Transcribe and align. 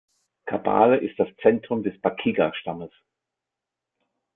Kabale 0.47 0.97
ist 0.97 1.19
das 1.19 1.27
Zentrum 1.43 1.83
des 1.83 1.93
Bakiga-Stammes. 2.01 2.89